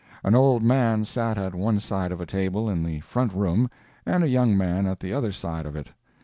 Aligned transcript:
An 0.23 0.33
old 0.33 0.63
man 0.63 1.05
sat 1.05 1.37
at 1.37 1.53
one 1.53 1.79
side 1.79 2.11
of 2.11 2.19
a 2.19 2.25
table 2.25 2.67
in 2.67 2.81
the 2.83 3.01
front 3.01 3.35
room, 3.35 3.69
and 4.03 4.23
a 4.23 4.27
young 4.29 4.57
man 4.57 4.87
at 4.87 4.99
the 4.99 5.13
other 5.13 5.31
side 5.31 5.67
of 5.67 5.75
it. 5.75 5.91